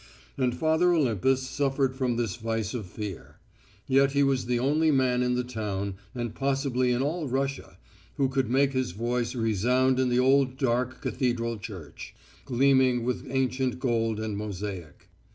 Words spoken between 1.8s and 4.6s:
from this vice of fear. Yet he was the